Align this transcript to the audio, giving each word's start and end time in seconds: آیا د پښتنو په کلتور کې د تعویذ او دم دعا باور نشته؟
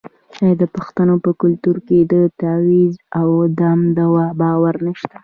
آیا 0.41 0.53
د 0.61 0.63
پښتنو 0.75 1.15
په 1.25 1.31
کلتور 1.41 1.77
کې 1.87 1.97
د 2.11 2.13
تعویذ 2.41 2.93
او 3.19 3.27
دم 3.59 3.79
دعا 3.97 4.27
باور 4.41 4.75
نشته؟ 4.85 5.15